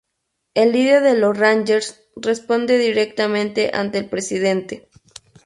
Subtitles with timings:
[0.55, 4.89] El líder de los rangers responde directamente ante el presidente.